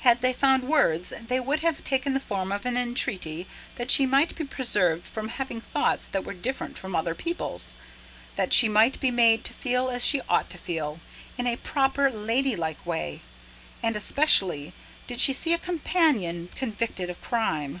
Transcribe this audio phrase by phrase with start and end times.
[0.00, 3.46] Had they found words, they would have taken the form of an entreaty
[3.76, 7.76] that she might be preserved from having thoughts that were different from other people's;
[8.36, 11.00] that she might be made to feel as she ought to feel,
[11.38, 13.22] in a proper, ladylike way
[13.82, 14.74] and especially
[15.06, 17.80] did she see a companion convicted of crime.